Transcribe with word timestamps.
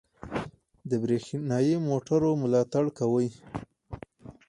د 0.89 0.91
بریښنايي 1.03 1.75
موټرو 1.87 2.29
ملاتړ 2.43 2.85
کوي. 2.97 3.29